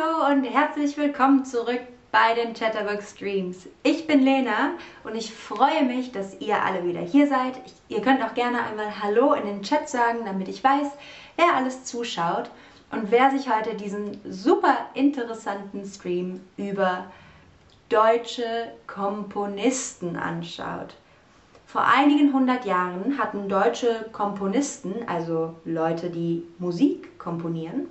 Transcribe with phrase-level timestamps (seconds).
[0.00, 1.80] Hallo und herzlich willkommen zurück
[2.12, 3.66] bei den Chatterbox Streams.
[3.82, 4.72] Ich bin Lena
[5.04, 7.60] und ich freue mich, dass ihr alle wieder hier seid.
[7.66, 10.86] Ich, ihr könnt auch gerne einmal Hallo in den Chat sagen, damit ich weiß,
[11.36, 12.50] wer alles zuschaut
[12.92, 17.06] und wer sich heute diesen super interessanten Stream über
[17.88, 20.94] deutsche Komponisten anschaut.
[21.66, 27.86] Vor einigen hundert Jahren hatten deutsche Komponisten, also Leute, die Musik komponieren,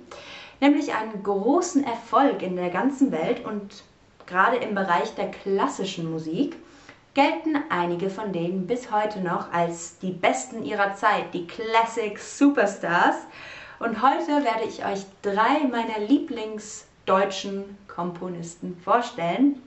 [0.60, 3.82] nämlich einen großen Erfolg in der ganzen Welt und
[4.26, 6.56] gerade im Bereich der klassischen Musik
[7.14, 13.16] gelten einige von denen bis heute noch als die besten ihrer Zeit, die Classic Superstars.
[13.80, 19.60] Und heute werde ich euch drei meiner Lieblingsdeutschen Komponisten vorstellen.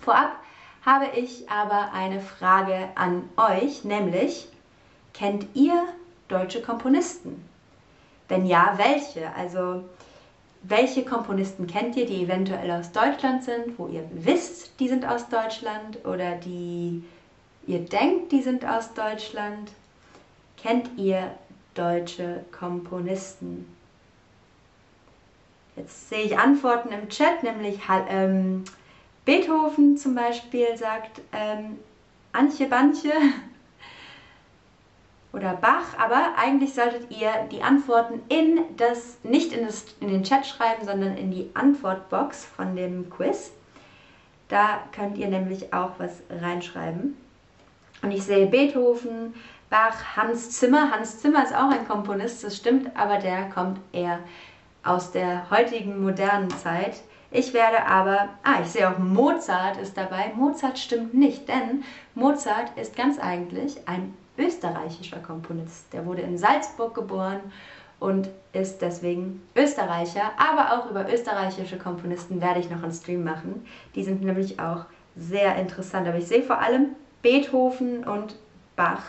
[0.00, 0.36] Vorab
[0.84, 4.48] habe ich aber eine Frage an euch, nämlich,
[5.12, 5.82] kennt ihr
[6.28, 7.44] deutsche Komponisten?
[8.28, 9.34] Wenn ja, welche?
[9.34, 9.84] Also,
[10.62, 15.28] welche Komponisten kennt ihr, die eventuell aus Deutschland sind, wo ihr wisst, die sind aus
[15.28, 17.04] Deutschland oder die
[17.66, 19.70] ihr denkt, die sind aus Deutschland?
[20.56, 21.30] Kennt ihr
[21.74, 23.66] deutsche Komponisten?
[25.76, 28.64] Jetzt sehe ich Antworten im Chat, nämlich ähm,
[29.26, 31.78] Beethoven zum Beispiel sagt ähm,
[32.32, 33.12] Antje Bantje
[35.36, 40.22] oder Bach, aber eigentlich solltet ihr die Antworten in das, nicht in, das, in den
[40.24, 43.52] Chat schreiben, sondern in die Antwortbox von dem Quiz.
[44.48, 47.16] Da könnt ihr nämlich auch was reinschreiben.
[48.02, 49.34] Und ich sehe Beethoven,
[49.68, 50.90] Bach, Hans Zimmer.
[50.90, 54.20] Hans Zimmer ist auch ein Komponist, das stimmt, aber der kommt eher
[54.84, 57.02] aus der heutigen modernen Zeit.
[57.30, 60.32] Ich werde aber, ah, ich sehe auch Mozart ist dabei.
[60.34, 65.92] Mozart stimmt nicht, denn Mozart ist ganz eigentlich ein österreichischer Komponist.
[65.92, 67.40] Der wurde in Salzburg geboren
[67.98, 70.32] und ist deswegen Österreicher.
[70.36, 73.66] Aber auch über österreichische Komponisten werde ich noch einen Stream machen.
[73.94, 74.84] Die sind nämlich auch
[75.16, 76.06] sehr interessant.
[76.06, 76.90] Aber ich sehe vor allem
[77.22, 78.36] Beethoven und
[78.76, 79.02] Bach.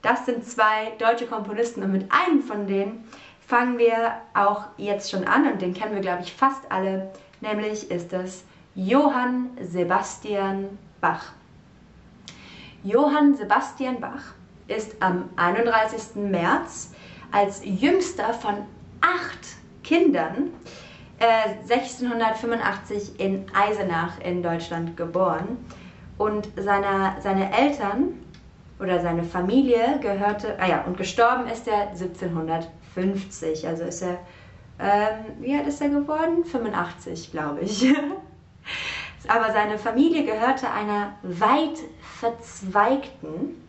[0.00, 3.04] Das sind zwei deutsche Komponisten und mit einem von denen
[3.46, 7.90] fangen wir auch jetzt schon an und den kennen wir, glaube ich, fast alle nämlich
[7.90, 8.44] ist es
[8.74, 11.32] Johann Sebastian Bach.
[12.82, 14.34] Johann Sebastian Bach
[14.72, 16.16] ist am 31.
[16.16, 16.92] März
[17.30, 18.54] als jüngster von
[19.00, 20.50] acht Kindern
[21.18, 25.64] äh, 1685 in Eisenach in Deutschland geboren.
[26.18, 28.18] Und seine, seine Eltern
[28.78, 34.18] oder seine Familie gehörte, ah ja, und gestorben ist er 1750, also ist er
[34.82, 36.44] ähm, wie alt ist er geworden?
[36.44, 37.86] 85, glaube ich.
[39.28, 43.62] Aber seine Familie gehörte einer weit verzweigten,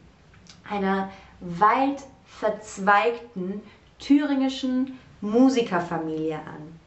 [0.69, 1.09] einer
[1.39, 3.61] weit verzweigten
[3.99, 6.79] thüringischen Musikerfamilie an.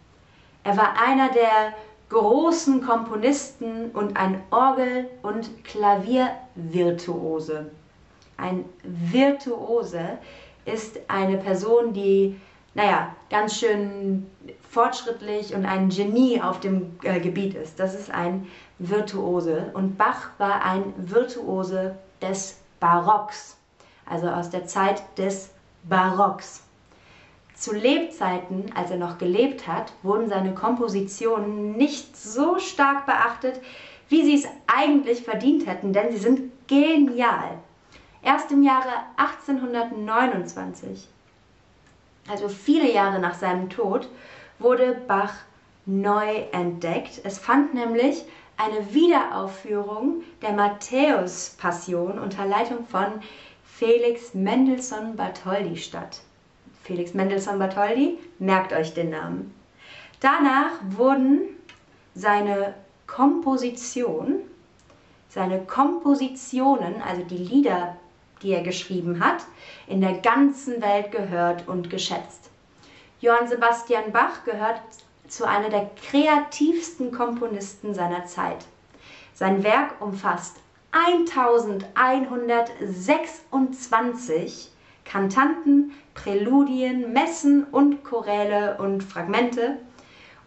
[0.64, 1.72] Er war einer der
[2.08, 7.70] großen Komponisten und ein Orgel- und Klaviervirtuose.
[8.36, 10.18] Ein Virtuose
[10.64, 12.36] ist eine Person, die
[12.76, 14.26] naja, ganz schön
[14.68, 17.80] fortschrittlich und ein Genie auf dem äh, Gebiet ist.
[17.80, 18.46] Das ist ein
[18.78, 19.70] Virtuose.
[19.72, 23.55] Und Bach war ein Virtuose des Barocks,
[24.08, 25.50] also aus der Zeit des
[25.84, 26.62] Barocks.
[27.54, 33.60] Zu Lebzeiten, als er noch gelebt hat, wurden seine Kompositionen nicht so stark beachtet,
[34.08, 37.58] wie sie es eigentlich verdient hätten, denn sie sind genial.
[38.22, 41.08] Erst im Jahre 1829
[42.28, 44.08] also viele Jahre nach seinem Tod,
[44.58, 45.32] wurde Bach
[45.84, 47.20] neu entdeckt.
[47.24, 48.24] Es fand nämlich
[48.56, 53.06] eine Wiederaufführung der Matthäus-Passion unter Leitung von
[53.78, 56.22] Felix Mendelssohn Bartholdy statt.
[56.82, 59.54] Felix Mendelssohn Bartholdy, merkt euch den Namen.
[60.20, 61.42] Danach wurden
[62.14, 62.72] seine
[63.06, 64.36] Komposition,
[65.28, 67.96] seine Kompositionen, also die Lieder,
[68.40, 69.44] die er geschrieben hat,
[69.86, 72.48] in der ganzen Welt gehört und geschätzt.
[73.20, 74.80] Johann Sebastian Bach gehört
[75.28, 78.64] zu einer der kreativsten Komponisten seiner Zeit.
[79.34, 80.56] Sein Werk umfasst
[81.94, 84.70] 1126
[85.04, 89.76] Kantanten, Präludien, Messen und Choräle und Fragmente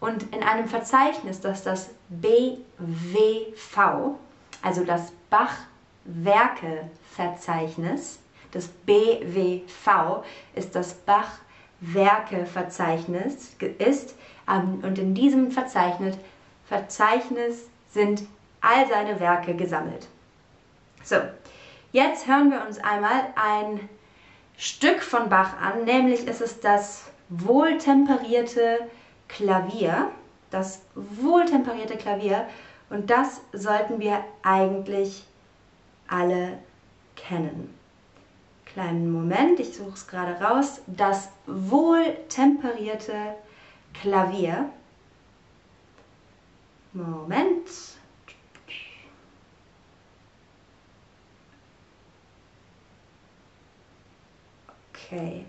[0.00, 4.16] und in einem Verzeichnis, das das BWV,
[4.60, 5.56] also das Bach
[6.04, 8.18] Werke-Verzeichnis.
[8.50, 10.24] Das BWV
[10.56, 14.16] ist das Bach-Werke-Verzeichnis ist
[14.48, 16.16] ähm, und in diesem Verzeichnis,
[16.66, 18.24] Verzeichnis sind
[18.60, 20.08] all seine Werke gesammelt.
[21.10, 21.16] So,
[21.92, 23.88] jetzt hören wir uns einmal ein
[24.56, 28.78] Stück von Bach an, nämlich ist es das wohltemperierte
[29.28, 30.10] Klavier
[30.50, 32.46] das wohltemperierte Klavier.
[32.90, 35.24] Und das sollten wir eigentlich
[36.08, 36.58] alle
[37.16, 37.74] kennen.
[38.66, 40.80] Kleinen Moment, ich suche es gerade raus.
[40.86, 43.34] Das wohltemperierte
[43.94, 44.68] Klavier.
[46.92, 47.68] Moment.
[55.10, 55.44] Okay.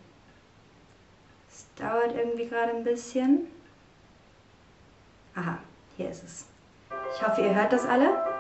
[1.48, 3.48] Es dauert irgendwie gerade ein bisschen.
[5.36, 5.60] Aha,
[5.98, 6.46] hier ist es.
[7.16, 8.31] Ich hoffe, ihr hört das alle.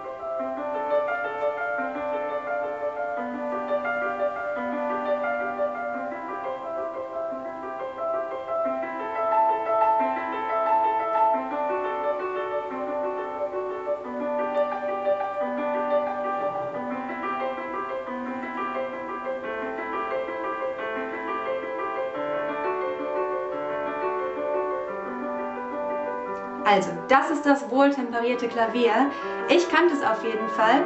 [27.11, 29.11] Das ist das wohltemperierte Klavier.
[29.49, 30.81] Ich kannte es auf jeden Fall,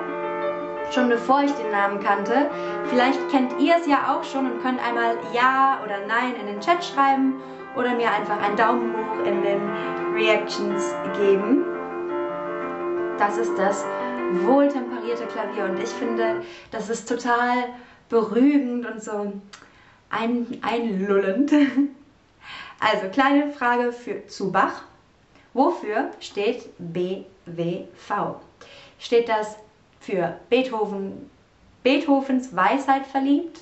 [0.91, 2.49] schon bevor ich den Namen kannte.
[2.89, 6.59] Vielleicht kennt ihr es ja auch schon und könnt einmal Ja oder Nein in den
[6.59, 7.35] Chat schreiben
[7.75, 9.61] oder mir einfach einen Daumen hoch in den
[10.15, 11.63] Reactions geben.
[13.19, 13.85] Das ist das
[14.41, 16.41] wohltemperierte Klavier und ich finde,
[16.71, 17.69] das ist total
[18.09, 19.31] berühmend und so
[20.09, 21.51] ein, einlullend.
[22.77, 24.83] Also, kleine Frage für zu Bach.
[25.55, 28.35] Wofür steht BWV?
[28.99, 29.55] Steht das
[30.01, 31.29] für Beethoven,
[31.81, 33.61] Beethovens Weisheit verliebt,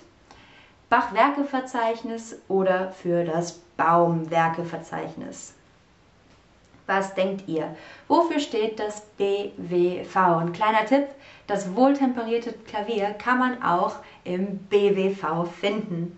[0.89, 5.53] Bach-Werkeverzeichnis oder für das Baum-Werkeverzeichnis?
[6.87, 7.75] Was denkt ihr?
[8.07, 10.15] Wofür steht das BWV?
[10.15, 11.09] Ein kleiner Tipp,
[11.45, 16.17] das wohltemperierte Klavier kann man auch im BWV finden.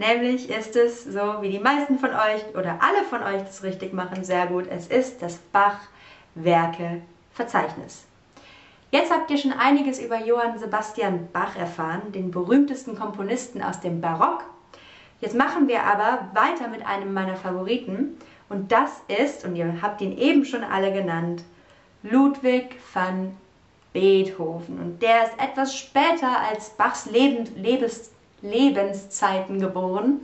[0.00, 3.92] Nämlich ist es so, wie die meisten von euch oder alle von euch das richtig
[3.92, 4.64] machen, sehr gut.
[4.70, 8.06] Es ist das Bach-Werke-Verzeichnis.
[8.92, 14.00] Jetzt habt ihr schon einiges über Johann Sebastian Bach erfahren, den berühmtesten Komponisten aus dem
[14.00, 14.44] Barock.
[15.20, 18.16] Jetzt machen wir aber weiter mit einem meiner Favoriten
[18.48, 21.44] und das ist, und ihr habt ihn eben schon alle genannt,
[22.02, 23.36] Ludwig van
[23.92, 24.78] Beethoven.
[24.78, 28.10] Und der ist etwas später als Bachs Lebens
[28.42, 30.20] Lebenszeiten geboren,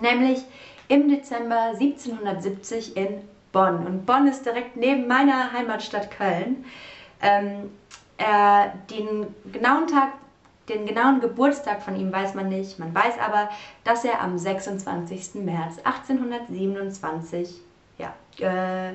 [0.00, 0.44] nämlich
[0.88, 3.22] im Dezember 1770 in
[3.52, 3.86] Bonn.
[3.86, 6.64] Und Bonn ist direkt neben meiner Heimatstadt Köln.
[7.22, 7.70] Ähm,
[8.18, 10.12] äh, den genauen Tag,
[10.68, 12.78] den genauen Geburtstag von ihm weiß man nicht.
[12.78, 13.48] Man weiß aber,
[13.84, 15.36] dass er am 26.
[15.36, 17.60] März 1827
[17.98, 18.94] ja, äh,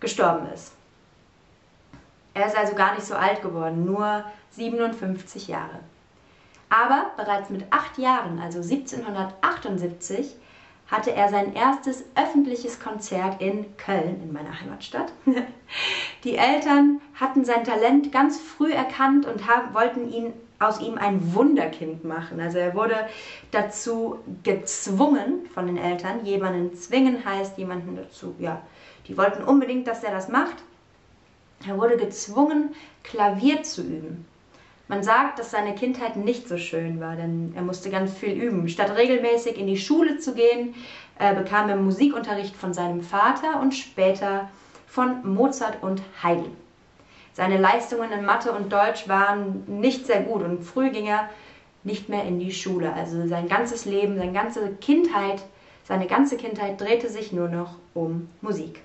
[0.00, 0.72] gestorben ist.
[2.34, 5.80] Er ist also gar nicht so alt geworden, nur 57 Jahre.
[6.68, 10.36] Aber bereits mit acht Jahren, also 1778,
[10.88, 15.12] hatte er sein erstes öffentliches Konzert in Köln, in meiner Heimatstadt.
[16.24, 21.34] Die Eltern hatten sein Talent ganz früh erkannt und haben, wollten ihn aus ihm ein
[21.34, 22.40] Wunderkind machen.
[22.40, 23.08] Also er wurde
[23.50, 26.24] dazu gezwungen von den Eltern.
[26.24, 28.62] Jemanden zwingen heißt jemanden dazu, ja,
[29.06, 30.56] die wollten unbedingt, dass er das macht.
[31.66, 34.26] Er wurde gezwungen, Klavier zu üben.
[34.88, 38.68] Man sagt, dass seine Kindheit nicht so schön war, denn er musste ganz viel üben.
[38.68, 40.74] Statt regelmäßig in die Schule zu gehen,
[41.18, 44.48] äh, bekam er Musikunterricht von seinem Vater und später
[44.86, 46.56] von Mozart und Haydn.
[47.32, 51.28] Seine Leistungen in Mathe und Deutsch waren nicht sehr gut und früh ging er
[51.82, 52.92] nicht mehr in die Schule.
[52.92, 55.42] Also sein ganzes Leben, seine ganze Kindheit,
[55.84, 58.80] seine ganze Kindheit drehte sich nur noch um Musik.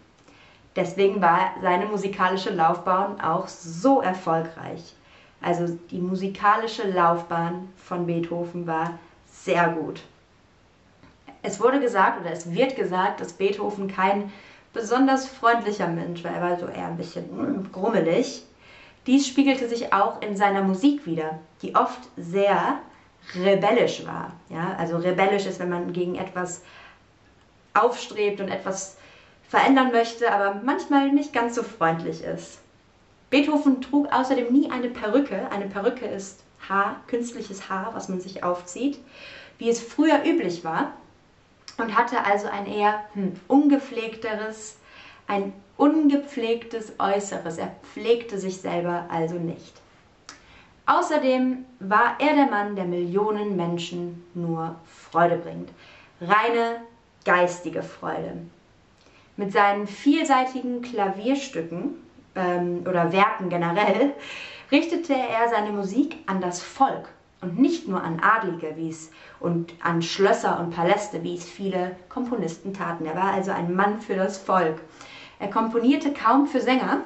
[0.76, 4.96] Deswegen war seine musikalische Laufbahn auch so erfolgreich.
[5.42, 9.00] Also die musikalische Laufbahn von Beethoven war
[9.32, 10.04] sehr gut.
[11.42, 14.32] Es wurde gesagt oder es wird gesagt, dass Beethoven kein
[14.74, 16.32] besonders freundlicher Mensch war.
[16.32, 18.46] Er war so eher ein bisschen grummelig.
[19.08, 22.80] Dies spiegelte sich auch in seiner Musik wieder, die oft sehr
[23.36, 24.34] rebellisch war.
[24.50, 24.76] Ja?
[24.78, 26.62] Also rebellisch ist, wenn man gegen etwas
[27.74, 28.98] aufstrebt und etwas
[29.50, 32.61] verändern möchte, aber manchmal nicht ganz so freundlich ist.
[33.32, 35.50] Beethoven trug außerdem nie eine Perücke.
[35.52, 39.00] Eine Perücke ist Haar, künstliches Haar, was man sich aufzieht,
[39.58, 40.92] wie es früher üblich war.
[41.78, 44.78] Und hatte also ein eher hm, ungepflegteres,
[45.28, 47.58] ein ungepflegtes Äußeres.
[47.58, 49.82] Er pflegte sich selber also nicht.
[50.86, 55.70] Außerdem war er der Mann, der Millionen Menschen nur Freude bringt.
[56.20, 56.82] Reine
[57.24, 58.38] geistige Freude.
[59.38, 61.96] Mit seinen vielseitigen Klavierstücken
[62.36, 64.14] ähm, oder Werken generell,
[64.72, 67.10] richtete er seine Musik an das Volk
[67.42, 71.96] und nicht nur an Adlige wie es, und an Schlösser und Paläste, wie es viele
[72.10, 73.06] Komponisten taten.
[73.06, 74.80] Er war also ein Mann für das Volk.
[75.40, 77.02] Er komponierte kaum für Sänger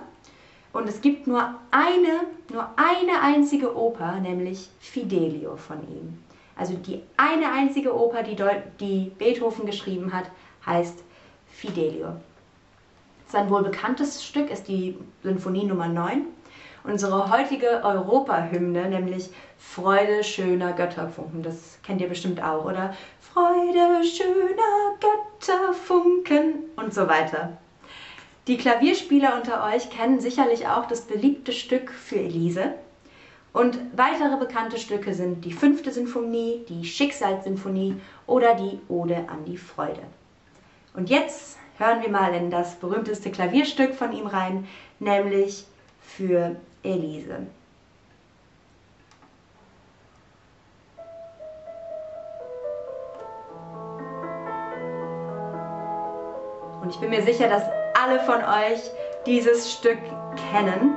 [0.74, 6.20] und es gibt nur eine, nur eine einzige Oper, nämlich Fidelio von ihm.
[6.58, 8.36] Also die eine einzige Oper, die,
[8.80, 10.30] die Beethoven geschrieben hat,
[10.66, 11.04] heißt
[11.48, 12.18] Fidelio.
[13.28, 16.26] Sein wohl bekanntestes Stück ist die Sinfonie Nummer 9.
[16.84, 21.42] Unsere heutige Europahymne, nämlich Freude schöner Götterfunken.
[21.42, 22.94] Das kennt ihr bestimmt auch, oder?
[23.20, 27.58] Freude schöner Götterfunken und so weiter.
[28.46, 32.76] Die Klavierspieler unter euch kennen sicherlich auch das beliebte Stück für Elise.
[33.54, 39.58] Und weitere bekannte Stücke sind die fünfte Sinfonie, die Schicksalssinfonie oder die Ode an die
[39.58, 40.04] Freude.
[40.94, 44.68] Und jetzt hören wir mal in das berühmteste Klavierstück von ihm rein,
[45.00, 45.66] nämlich
[46.02, 47.48] für Elise.
[56.82, 57.64] Und ich bin mir sicher, dass
[58.00, 58.80] alle von euch
[59.26, 59.98] dieses Stück
[60.52, 60.94] kennen.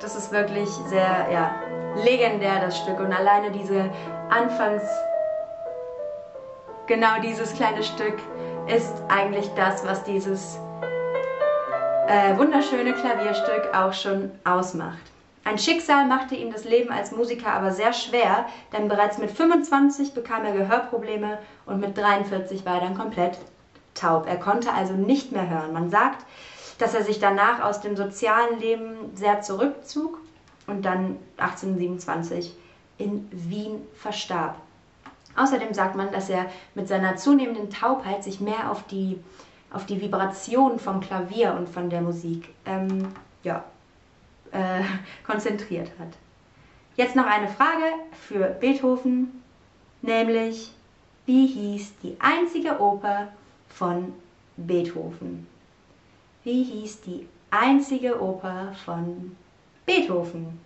[0.00, 1.54] Das ist wirklich sehr ja,
[2.04, 3.00] legendär, das Stück.
[3.00, 3.90] Und alleine diese
[4.28, 4.82] Anfangs...
[6.86, 8.18] Genau dieses kleine Stück
[8.66, 10.58] ist eigentlich das, was dieses
[12.08, 14.98] äh, wunderschöne Klavierstück auch schon ausmacht.
[15.44, 20.12] Ein Schicksal machte ihm das Leben als Musiker aber sehr schwer, denn bereits mit 25
[20.12, 23.38] bekam er Gehörprobleme und mit 43 war er dann komplett
[23.94, 24.26] taub.
[24.26, 25.72] Er konnte also nicht mehr hören.
[25.72, 26.26] Man sagt,
[26.78, 30.18] dass er sich danach aus dem sozialen Leben sehr zurückzog
[30.66, 32.56] und dann 1827
[32.98, 34.56] in Wien verstarb.
[35.36, 39.18] Außerdem sagt man, dass er mit seiner zunehmenden Taubheit sich mehr auf die,
[39.72, 43.08] auf die Vibration vom Klavier und von der Musik ähm,
[43.42, 43.64] ja,
[44.52, 44.82] äh,
[45.26, 46.08] konzentriert hat.
[46.96, 47.84] Jetzt noch eine Frage
[48.28, 49.42] für Beethoven,
[50.02, 50.72] nämlich
[51.26, 53.28] wie hieß die einzige Oper
[53.68, 54.12] von
[54.56, 55.46] Beethoven?
[56.42, 59.36] Wie hieß die einzige Oper von
[59.86, 60.58] Beethoven?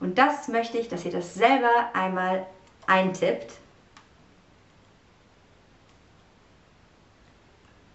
[0.00, 2.46] Und das möchte ich, dass ihr das selber einmal
[2.86, 3.52] eintippt.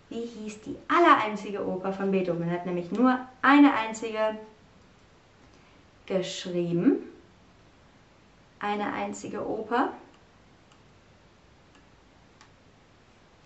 [0.09, 2.47] Wie hieß die allereinzige Oper von Beethoven?
[2.47, 4.37] Er hat nämlich nur eine einzige
[6.05, 6.99] geschrieben.
[8.59, 9.91] Eine einzige Oper.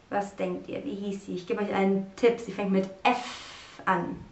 [0.10, 0.84] Was denkt ihr?
[0.86, 1.36] Wie hieß sie?
[1.36, 2.40] Ich gebe euch einen Tipp.
[2.40, 4.24] Sie fängt mit F an.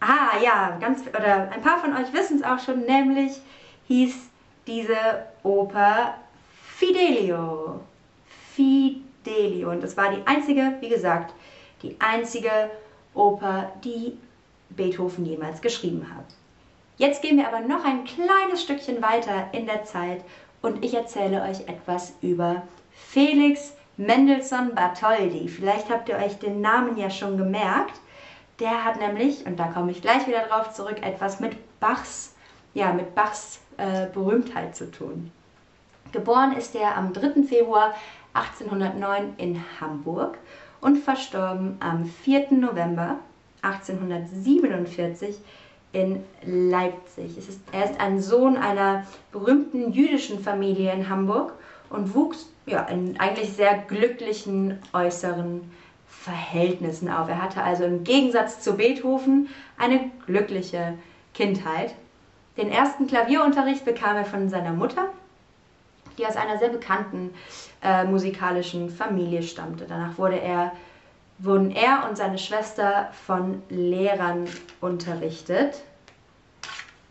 [0.00, 3.40] Ah, ja, ganz, oder ein paar von euch wissen es auch schon, nämlich
[3.88, 4.14] hieß
[4.66, 6.14] diese Oper
[6.62, 7.80] Fidelio.
[8.54, 9.07] Fidelio.
[9.64, 11.34] Und das war die einzige, wie gesagt,
[11.82, 12.70] die einzige
[13.14, 14.16] Oper, die
[14.70, 16.24] Beethoven jemals geschrieben hat.
[16.96, 20.22] Jetzt gehen wir aber noch ein kleines Stückchen weiter in der Zeit
[20.62, 25.48] und ich erzähle euch etwas über Felix Mendelssohn Bartholdy.
[25.48, 28.00] Vielleicht habt ihr euch den Namen ja schon gemerkt.
[28.58, 32.34] Der hat nämlich, und da komme ich gleich wieder drauf zurück, etwas mit Bachs,
[32.74, 35.30] ja, mit Bachs äh, Berühmtheit zu tun.
[36.10, 37.42] Geboren ist er am 3.
[37.42, 37.94] Februar
[38.38, 40.38] 1809 in Hamburg
[40.80, 42.52] und verstorben am 4.
[42.52, 43.16] November
[43.62, 45.36] 1847
[45.92, 47.36] in Leipzig.
[47.36, 51.52] Ist, er ist ein Sohn einer berühmten jüdischen Familie in Hamburg
[51.90, 55.70] und wuchs ja, in eigentlich sehr glücklichen äußeren
[56.06, 57.28] Verhältnissen auf.
[57.28, 60.94] Er hatte also im Gegensatz zu Beethoven eine glückliche
[61.34, 61.94] Kindheit.
[62.56, 65.08] Den ersten Klavierunterricht bekam er von seiner Mutter,
[66.18, 67.34] die aus einer sehr bekannten
[67.82, 69.86] äh, musikalischen Familie stammte.
[69.88, 70.72] Danach wurde er
[71.38, 74.48] wurden er und seine Schwester von Lehrern
[74.80, 75.82] unterrichtet.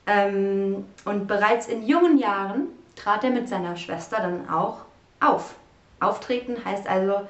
[0.05, 4.81] Ähm, und bereits in jungen Jahren trat er mit seiner Schwester dann auch
[5.19, 5.55] auf.
[5.99, 7.21] Auftreten heißt also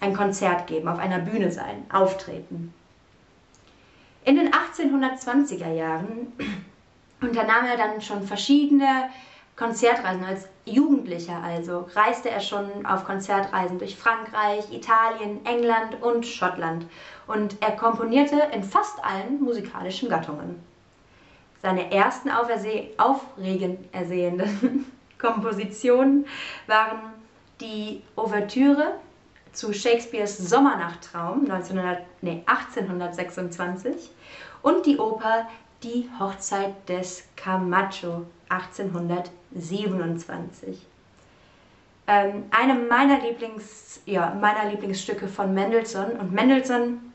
[0.00, 2.72] ein Konzert geben, auf einer Bühne sein, auftreten.
[4.24, 6.32] In den 1820er Jahren
[7.20, 9.10] unternahm er dann schon verschiedene
[9.56, 16.86] Konzertreisen als Jugendlicher also reiste er schon auf Konzertreisen durch Frankreich, Italien, England und Schottland
[17.26, 20.62] und er komponierte in fast allen musikalischen Gattungen.
[21.62, 26.26] Seine ersten aufregend ersehenden Kompositionen
[26.66, 27.14] waren
[27.60, 28.96] die Ouvertüre
[29.52, 34.10] zu Shakespeares Sommernachttraum 1900, nee, 1826
[34.60, 35.46] und die Oper
[35.82, 40.86] Die Hochzeit des Camacho 1827.
[42.08, 46.12] Ähm, eine meiner, Lieblings, ja, meiner Lieblingsstücke von Mendelssohn.
[46.12, 47.12] Und Mendelssohn,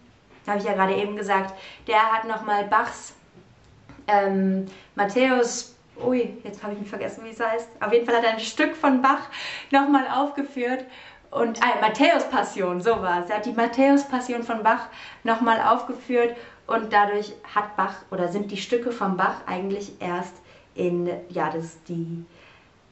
[0.48, 1.54] habe ich ja gerade eben gesagt,
[1.88, 3.14] der hat nochmal Bachs
[4.08, 7.70] ähm, Matthäus, ui, jetzt habe ich mich vergessen, wie es heißt.
[7.80, 9.30] Auf jeden Fall hat er ein Stück von Bach
[9.72, 10.86] nochmal aufgeführt.
[11.30, 13.30] und äh, Matthäus-Passion, so war es.
[13.30, 14.88] Er hat die Matthäus-Passion von Bach
[15.24, 16.36] nochmal aufgeführt
[16.68, 20.36] und dadurch hat Bach oder sind die Stücke von Bach eigentlich erst
[20.75, 22.25] in, ja, das, die,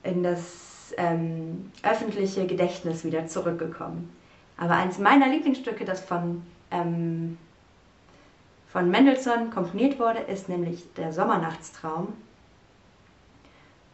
[0.04, 4.14] in das ähm, öffentliche Gedächtnis wieder zurückgekommen.
[4.58, 7.38] Aber eins meiner Lieblingsstücke, das von, ähm,
[8.72, 12.14] von Mendelssohn komponiert wurde, ist nämlich der Sommernachtstraum.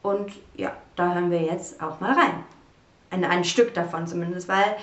[0.02, 2.44] Und ja, da hören wir jetzt auch mal rein.
[3.12, 4.76] Ein, ein Stück davon zumindest, weil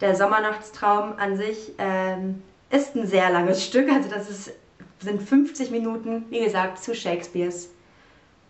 [0.00, 3.90] der Sommernachtstraum an sich ähm, ist ein sehr langes Stück.
[3.90, 4.52] Also das ist,
[5.00, 7.70] sind 50 Minuten, wie gesagt, zu Shakespeares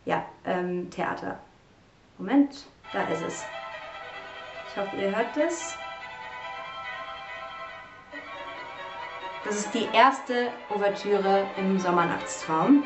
[0.08, 1.38] ja, ähm, Theater.
[2.16, 3.44] Moment, da ist es.
[4.70, 5.76] Ich hoffe, ihr hört das.
[9.44, 12.84] Das ist die erste Ouvertüre im Sommernachtstraum.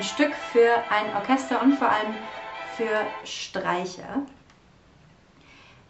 [0.00, 2.14] Ein Stück für ein Orchester und vor allem
[2.74, 2.88] für
[3.22, 4.22] Streicher.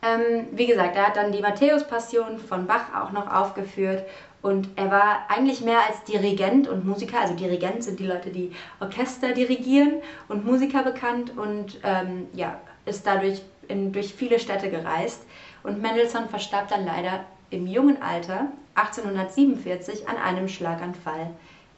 [0.03, 4.05] Ähm, wie gesagt, er hat dann die Matthäus-Passion von Bach auch noch aufgeführt
[4.43, 7.21] und er war eigentlich mehr als Dirigent und Musiker.
[7.21, 8.51] Also Dirigent sind die Leute, die
[8.81, 15.25] Orchester dirigieren und Musiker bekannt und ähm, ja, ist dadurch in, durch viele Städte gereist.
[15.63, 21.31] Und Mendelssohn verstarb dann leider im jungen Alter 1847 an einem Schlaganfall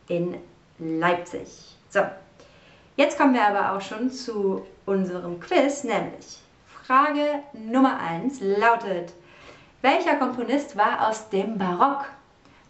[0.08, 0.36] in
[0.78, 1.76] Leipzig.
[1.90, 2.00] So,
[3.02, 6.38] jetzt kommen wir aber auch schon zu unserem Quiz, nämlich
[6.84, 9.12] Frage Nummer 1 lautet,
[9.80, 12.04] welcher Komponist war aus dem Barock?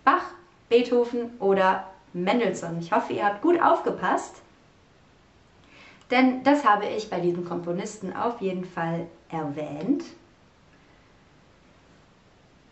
[0.05, 0.25] Bach,
[0.71, 2.79] Beethoven oder Mendelssohn?
[2.81, 4.37] Ich hoffe, ihr habt gut aufgepasst,
[6.11, 10.03] denn das habe ich bei diesen Komponisten auf jeden Fall erwähnt.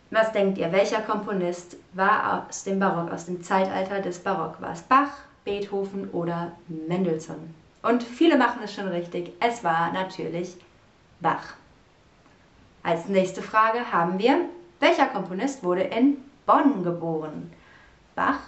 [0.09, 4.59] Was denkt ihr, welcher Komponist war aus dem Barock, aus dem Zeitalter des Barock?
[4.59, 5.11] War es Bach,
[5.43, 7.53] Beethoven oder Mendelssohn.
[7.81, 9.33] Und viele machen es schon richtig.
[9.39, 10.55] Es war natürlich
[11.19, 11.55] Bach.
[12.83, 14.45] Als nächste Frage haben wir,
[14.79, 17.51] welcher Komponist wurde in Bonn geboren?
[18.15, 18.39] Bach,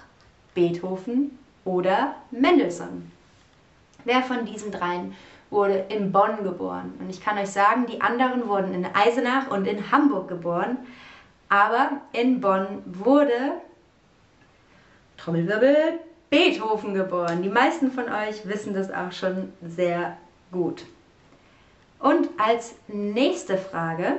[0.53, 3.12] Beethoven oder Mendelssohn?
[4.06, 5.15] Wer von diesen dreien
[5.49, 6.93] wurde in Bonn geboren?
[6.99, 10.77] Und ich kann euch sagen, die anderen wurden in Eisenach und in Hamburg geboren.
[11.49, 13.53] Aber in Bonn wurde,
[15.17, 15.99] Trommelwirbel,
[16.34, 17.43] Beethoven geboren.
[17.43, 20.17] Die meisten von euch wissen das auch schon sehr
[20.52, 20.84] gut.
[22.00, 24.13] Und als nächste Frage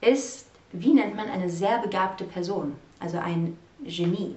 [0.00, 4.34] ist, wie nennt man eine sehr begabte Person, also ein Genie?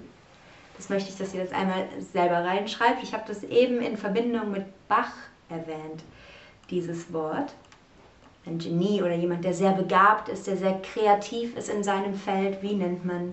[0.76, 3.02] Das möchte ich, dass ihr das einmal selber reinschreibt.
[3.02, 5.14] Ich habe das eben in Verbindung mit Bach
[5.48, 6.02] erwähnt,
[6.68, 7.54] dieses Wort.
[8.44, 12.62] Ein Genie oder jemand, der sehr begabt ist, der sehr kreativ ist in seinem Feld.
[12.62, 13.32] Wie nennt man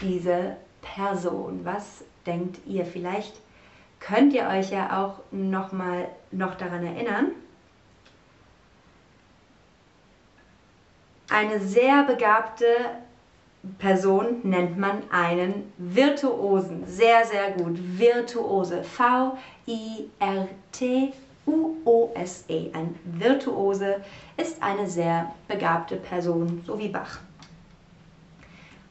[0.00, 0.56] diese
[0.94, 1.60] Person.
[1.64, 2.84] Was denkt ihr?
[2.84, 3.34] Vielleicht
[4.00, 7.32] könnt ihr euch ja auch noch mal noch daran erinnern.
[11.28, 12.66] Eine sehr begabte
[13.78, 16.86] Person nennt man einen Virtuosen.
[16.86, 17.76] Sehr, sehr gut.
[17.98, 18.84] Virtuose.
[18.84, 19.32] V-I-R-T-U-O-S-E.
[22.72, 24.04] Ein Virtuose
[24.36, 27.18] ist eine sehr begabte Person, so wie Bach.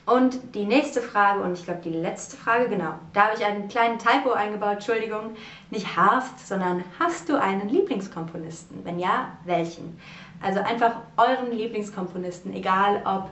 [0.05, 3.67] Und die nächste Frage, und ich glaube die letzte Frage, genau, da habe ich einen
[3.67, 5.35] kleinen Typo eingebaut, Entschuldigung,
[5.71, 8.85] nicht hast, sondern hast du einen Lieblingskomponisten?
[8.85, 9.99] Wenn ja, welchen?
[10.43, 13.31] Also einfach euren Lieblingskomponisten, egal ob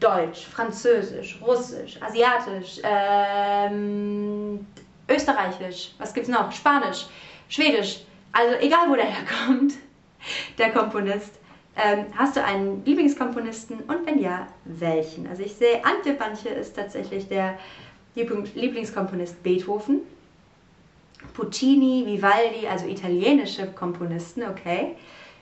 [0.00, 4.66] Deutsch, Französisch, Russisch, Asiatisch, ähm,
[5.08, 6.52] Österreichisch, was gibt es noch?
[6.52, 7.06] Spanisch,
[7.48, 8.00] Schwedisch,
[8.32, 9.74] also egal wo der herkommt,
[10.58, 11.38] der Komponist.
[11.74, 15.26] Ähm, hast du einen Lieblingskomponisten und wenn ja, welchen?
[15.26, 17.58] Also ich sehe, Antje Panche ist tatsächlich der
[18.14, 20.00] Lieblingskomponist Beethoven.
[21.34, 24.96] Puccini, Vivaldi, also italienische Komponisten, okay.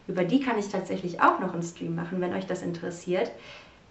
[0.06, 3.30] Über die kann ich tatsächlich auch noch einen Stream machen, wenn euch das interessiert.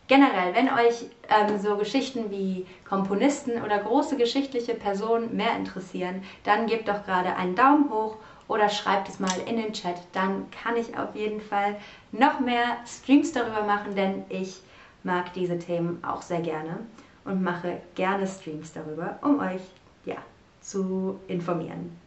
[0.08, 6.68] Generell, wenn euch ähm, so Geschichten wie Komponisten oder große geschichtliche Personen mehr interessieren, dann
[6.68, 8.16] gebt doch gerade einen Daumen hoch
[8.50, 10.02] oder schreibt es mal in den Chat.
[10.12, 11.78] Dann kann ich auf jeden Fall
[12.12, 14.60] noch mehr Streams darüber machen, denn ich
[15.04, 16.80] mag diese Themen auch sehr gerne
[17.24, 19.62] und mache gerne Streams darüber, um euch
[20.04, 20.18] ja,
[20.62, 21.98] zu informieren.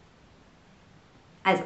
[1.45, 1.63] Also,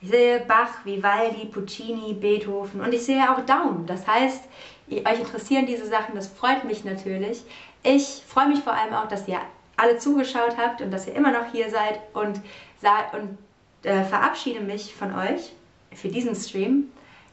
[0.00, 3.84] ich sehe Bach, Vivaldi, Puccini, Beethoven und ich sehe auch Daumen.
[3.86, 4.44] Das heißt,
[4.90, 7.42] euch interessieren diese Sachen, das freut mich natürlich.
[7.82, 9.40] Ich freue mich vor allem auch, dass ihr
[9.76, 12.40] alle zugeschaut habt und dass ihr immer noch hier seid und,
[13.12, 13.38] und
[13.82, 15.52] äh, verabschiede mich von euch
[15.92, 16.90] für diesen Stream.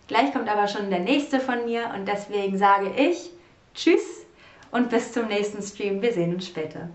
[0.07, 3.31] Gleich kommt aber schon der nächste von mir und deswegen sage ich
[3.73, 4.25] Tschüss
[4.71, 6.01] und bis zum nächsten Stream.
[6.01, 6.89] Wir sehen uns später.